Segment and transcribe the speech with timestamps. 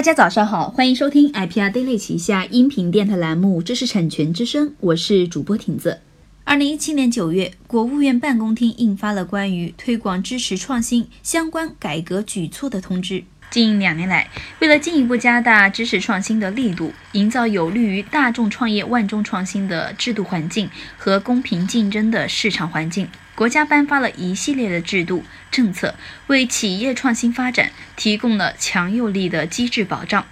[0.00, 6.00] 大家早上好，欢迎收听 IPR Daily 旗下音频电台栏目《知识产权之声》，我是主播婷子。
[6.44, 13.22] 二零一七年九月，国务院办公厅印发了关于推广支持创新相关改革举措的通知。
[13.50, 23.06] 近两年来，为了进一步加大支持创新的力度，营造有利于大众创业、万众创新的制度环境和公平竞争的市场环境。
[23.40, 25.94] 国家颁发了一系列的制度政策，
[26.26, 30.26] 为企业创新发展提供了强有力的机制保障。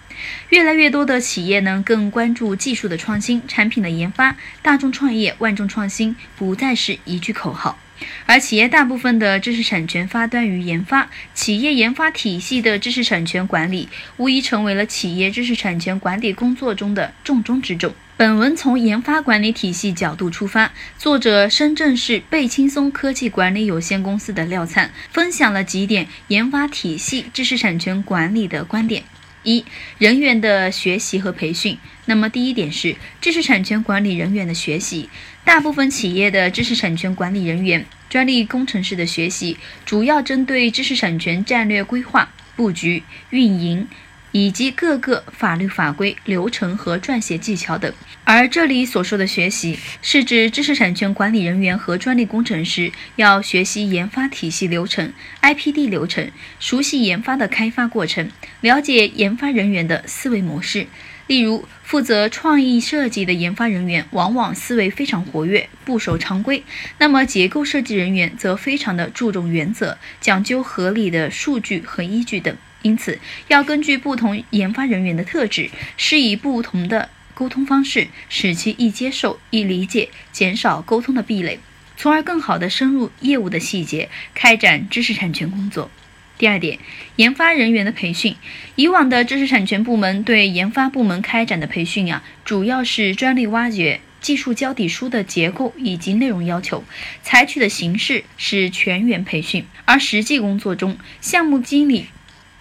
[0.51, 4.37] 越来越多的企业呢，更关注技术的创新、产品的研发。
[4.61, 7.79] 大众创业、万众创新不再是一句口号，
[8.27, 17.95] 而企业大部分的知识产权发端于研发，企业研发体系的知识产权管理，无疑成为了企业知识产权管理工作中的重中之重。
[18.17, 29.05] 本文从研发管理体系角度出发，作者深圳市贝轻松科技管理有限公司的廖灿分享了几点研发体系知识产权管理的观点：
[29.43, 29.65] 一、
[29.99, 31.79] 人员的学习和培训。
[32.07, 35.09] 那么第一点是知识产权管理人员的学习。
[35.45, 43.89] 大部分企业的知识产权管理人员、专利工程师的学习，主要针对知识产权战略规划、布局、运营。
[44.33, 47.93] 以及各个法律法规、流程和撰写技巧等。
[48.25, 60.87] 而这里所说的学习，是指知识产权管理人员和专利工程师要学习研发体系流程、IPD 流程，熟悉研发的开发过程，了解研发人员的思维模式。
[61.27, 66.63] 例如，负责创意设计的研发人员往往思维非常活跃，不守常规；
[66.99, 72.57] 那么结构设计人员则非常的注重原则，讲究合理的数据和依据等。
[72.83, 73.19] 因此，
[73.49, 81.59] 要根据不同研发人员的特质，施以不同的沟通方式，使其易接受、易理解，减少沟通的壁垒，
[81.97, 85.91] 从而更好地深入业务的细节，开展知识产权工作。
[86.39, 86.79] 第二点，
[87.17, 88.37] 研发人员的培训。
[88.77, 96.85] 以往的知识产权部门对研发部门开展的培训啊，主要是专利挖掘、技术交底书的结构以及内容要求，
[97.25, 99.65] 采取的形式是全员培训。
[99.85, 102.07] 而实际工作中，项目经理。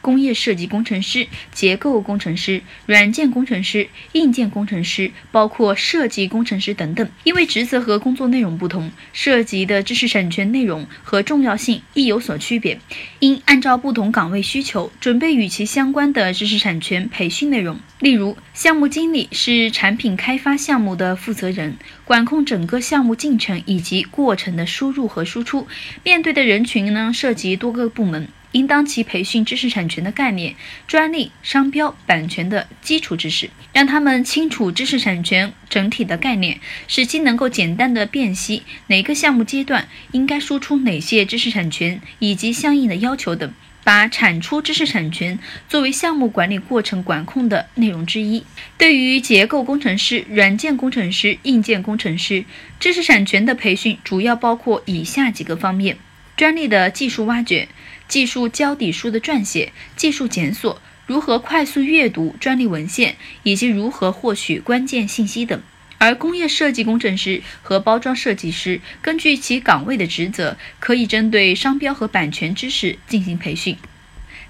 [0.07, 12.79] 工业设计工程师、结构工程师、软件工程师、硬件工程师，包括设计工程师等等，因为职责和工作内容不同，涉及的知识产权内容和重要性亦有所区别，
[13.19, 17.77] 应按照不同岗位需求，准备与其相关的知识产权培训内容。
[17.99, 21.75] 例如，项目经理是产品开发项目的负责人，
[22.05, 25.67] 管控整个项目进程以及过程的输入和输出，
[26.05, 28.29] 面对的人群呢，涉及多个部门。
[28.53, 30.55] 应当其培训知识产权的概念、
[30.87, 43.53] 专利、商标、版权的基础知识，让他们清楚知识产权整体的概念，使其能够简单的辨析哪个项目阶段应该输出哪些知识产权以及相应的要求等，
[43.83, 45.37] 把产出知识产权
[45.67, 48.43] 作为项目管理过程管控的内容之一。
[48.77, 52.45] 对于结构工程师、软件工程师、硬件工程师，
[52.79, 55.97] 知识产权的培训主要包括以下几个方面：
[56.37, 57.67] 专利的技术挖掘。
[58.07, 65.61] 技术交底书的撰写、技术检索、如何快速阅读专利文献以及如何获取关键信息等。
[65.97, 73.75] 而工业设计工程师和包装设计师根据其岗位的职责，可以针对商标和版权知识进行培训。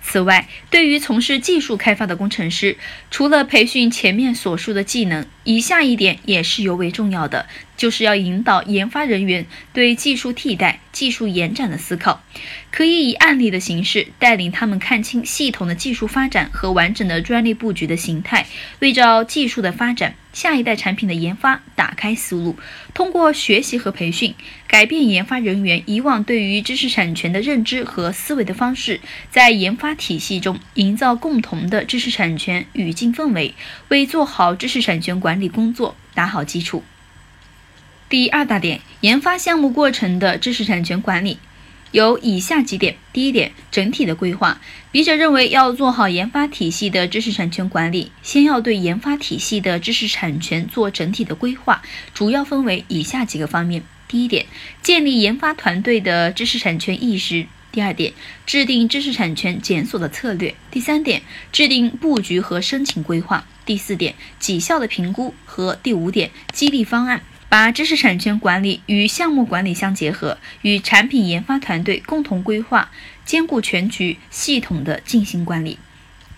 [0.04, 2.78] 此外，对于从事技术开发的工程师，
[3.10, 7.48] 除了培训前面所述的技能，以下一点也是尤为重要的。
[7.76, 12.24] 就是要引导研发人员对技术替代、技术延展的思考，
[12.72, 18.48] 可以以案例的形式带领他们看清系统的技术发展和完整的专利布局的形态，
[18.80, 22.58] 为照技术的发展、下一代产品的研发打开思路。
[22.96, 24.34] 通过学习和培训，
[24.68, 29.00] 改变研发人员以往对于知识产权的认知和思维的方式，
[29.30, 33.54] 在研发体系中营造共同的知识产权语境氛围，
[33.90, 36.84] 为做好知识产权管理工作打好基础。
[38.10, 41.40] 第二大点，研发项目过程的知识产权管理
[41.92, 44.62] 有以下几点：第一点，整体的规划。
[44.94, 51.82] 笔者认为，要做好研发体系的知识产权管理，先要对研发体系的知识产权做整体的规划，
[52.14, 54.46] 主要分为以下几个方面：第一点，
[54.82, 58.14] 建立研发团队的知识产权意识；第二点，
[58.46, 61.22] 制定知识产权检索的策略；第三点，
[61.52, 65.34] 制定布局和申请规划；第四点，绩效的评估。
[65.46, 67.22] 和第五点，激励方案。
[67.50, 72.92] 把知识产权管理与项目管理相结合，与产品研发团队共同规划，
[73.24, 75.80] 兼顾全局，系统的进行管理。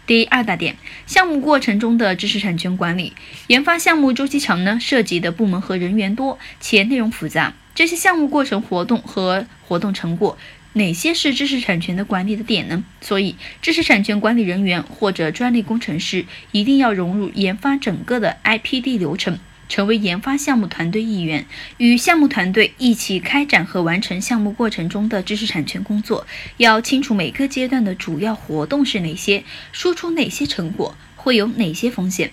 [0.05, 0.75] 第二大点，
[1.07, 3.13] 项目过程中的知识产权管理。
[3.47, 7.53] 研发项目周期长呢，涉及的部门和人员多，且内容复杂。
[7.73, 10.37] 这些项目过程活动和活动成果
[10.73, 12.83] 哪些是知识产权的管理的点呢？
[13.01, 19.39] 所以，知识产权管理人员或者专利工程师一定要融入研发整个的 IPD 流程。
[19.69, 21.45] 成为研发项目团队一员，
[21.77, 26.27] 与项目团队一起开展和完成项目过程中的知识产权工作。
[26.57, 32.31] 要清楚每个阶段的主要活动是哪些，输出哪些成果，会有哪些风险。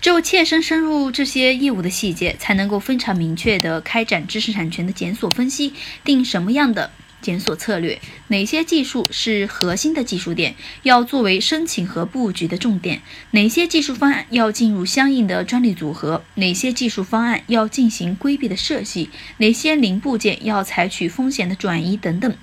[0.00, 6.90] 只有切身深入这些业务的细节，才能够非常明确地开展知识产权的检索分析，定什么样的。
[7.20, 13.02] 检索策略，哪些技术是核心的技术点，要作为申请和布局的重点？
[13.32, 16.24] 哪些技术方案要进入相应的专利组合？
[16.34, 19.10] 哪些技术方案要进行规避的设计？
[19.38, 21.96] 哪些零部件要采取风险的转移？
[21.96, 22.34] 等等。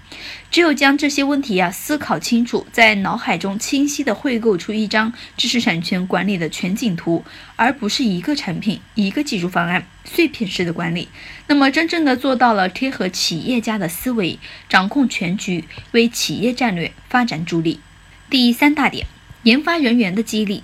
[0.52, 7.26] 只有将这些问题呀思考清楚，在脑海中清晰地绘构出一张知识产权管理的全景图，
[7.58, 11.10] 而不是一个产品、一个技术方案碎片式的管理，
[11.48, 14.40] 那么真正的做到了贴合企业家的思维，
[14.70, 17.82] 掌控全局，为企业战略发展助力。
[18.30, 19.06] 第三大点，
[19.44, 20.64] 研发人员的激励。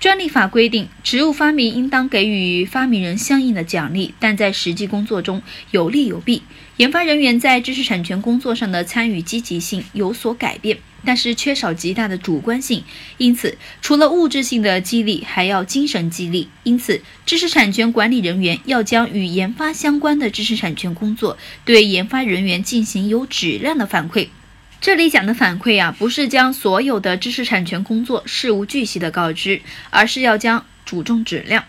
[0.00, 5.42] 专利法规定，植物发明应当给予发明人相应的奖励，但在实际工作中
[5.72, 6.42] 有利有弊。
[6.78, 12.82] 研发人员在知识产权工作上的参与积极性有所改变，但是缺少极大的主观性。
[13.18, 16.48] 因此，除了物质性的激励，还要精神激励。
[16.62, 21.36] 因此，知识产权管理人员要将与研发相关的知识产权工作
[21.66, 24.28] 对研发人员进行有质量的反馈。
[24.80, 29.60] 这里讲的反馈啊，不是将所有的知识产权工作事无巨细的告知，
[29.90, 31.64] 而是要将注重质量。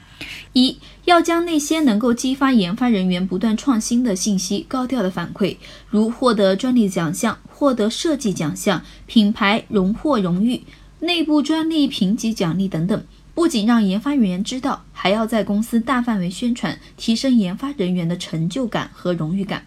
[0.54, 5.58] 一要将那些能够激发研发人员不断创新的信息高调的反馈，
[5.90, 10.64] 如获得专利奖项、获得设计奖项、品牌荣获荣誉、
[11.02, 13.04] 内部专利评级奖励等等。
[13.34, 19.66] 不仅让研发人员知道，还要在公司大范围宣传，提升研发人员的成就感和荣誉感。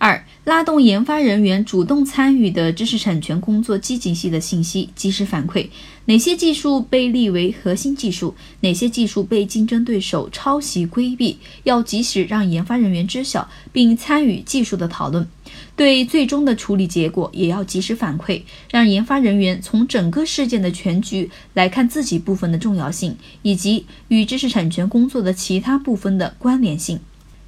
[0.00, 5.68] 二、拉动研发人员主动参与的知识产权工作积极性的信息及时反馈，
[6.06, 15.28] 哪些技术被立为核心技术，哪些技术被竞争对手抄袭规避，要及时让研发人员知晓，并参与技术的讨论。
[15.76, 26.98] 对最终的处理结果也要及时反馈，让研发人员从整个事件的全局来看自己部分的重要性，以及与知识产权工作的其他部分的关联性。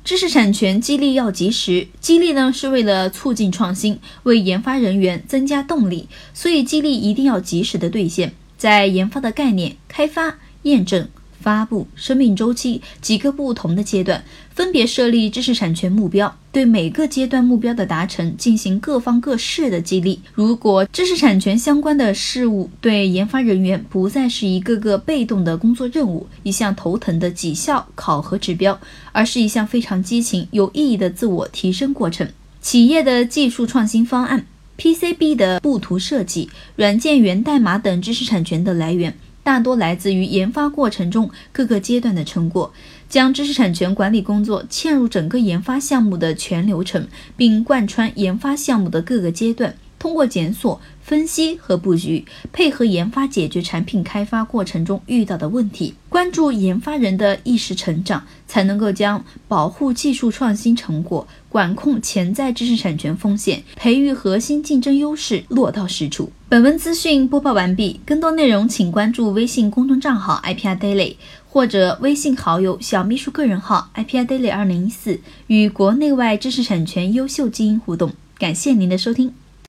[0.05, 11.09] 知识产权激励要及时，激励呢是为了促进创新，为研发人员增加动力，所以激励一定要及时的兑现，在研发的概念开发、验证。
[11.43, 14.25] 发布生命周期几个不同的阶段，
[14.55, 20.21] 分别设立知识产权目标，对每个阶段目标的达成进行各方各事的激励。
[20.35, 28.81] 如果知识产权相关的事物对研发人员不再是一个个被动的工作任务，一项头疼的绩效考核指标，
[29.11, 32.29] 而是一项非常激情、有意义的自我提升过程。
[32.61, 34.47] 企业的技术创新方案、
[34.79, 39.15] PCB 的布图设计、软件源代码等知识产权的来源。
[39.45, 42.73] 大多来自于研发过程中各个阶段的成果，
[43.09, 49.75] 将知识产权管理工作嵌入整个研发项目的全流程，并贯穿研发项目的各个阶段。
[49.99, 50.81] 通过检索、
[51.13, 52.25] 分析和布局，
[52.55, 66.33] 配合研发解决产品开发过程中遇到的问题，关注研发人的意识成长，才能够将保护技术创新成果、管控潜在知识产权风险、培育核心竞争优势落到实处。
[66.49, 71.17] 本文资讯播报完毕，更多内容请关注微信公众账号 IPR Daily
[71.47, 78.13] 或者微信好友小秘书个人号 IPR Daily 二零一四，与国内外知识产权优秀精英互动。
[78.39, 79.42] 感谢您的收听。